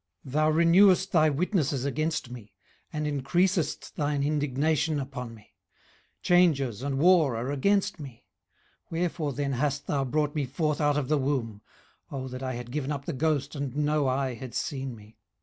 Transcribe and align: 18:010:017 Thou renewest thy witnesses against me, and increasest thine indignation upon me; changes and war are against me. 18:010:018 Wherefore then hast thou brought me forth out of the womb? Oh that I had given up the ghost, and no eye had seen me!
18:010:017 0.25 0.31
Thou 0.33 0.49
renewest 0.51 1.11
thy 1.11 1.29
witnesses 1.29 1.85
against 1.85 2.31
me, 2.31 2.55
and 2.91 3.05
increasest 3.05 3.93
thine 3.95 4.23
indignation 4.23 4.99
upon 4.99 5.35
me; 5.35 5.53
changes 6.23 6.81
and 6.81 6.97
war 6.97 7.35
are 7.35 7.51
against 7.51 7.99
me. 7.99 8.25
18:010:018 8.85 8.85
Wherefore 8.99 9.33
then 9.33 9.51
hast 9.51 9.85
thou 9.85 10.03
brought 10.03 10.33
me 10.33 10.47
forth 10.47 10.81
out 10.81 10.97
of 10.97 11.07
the 11.07 11.19
womb? 11.19 11.61
Oh 12.11 12.27
that 12.29 12.41
I 12.41 12.53
had 12.55 12.71
given 12.71 12.91
up 12.91 13.05
the 13.05 13.13
ghost, 13.13 13.53
and 13.53 13.75
no 13.75 14.07
eye 14.07 14.33
had 14.33 14.55
seen 14.55 14.95
me! 14.95 15.19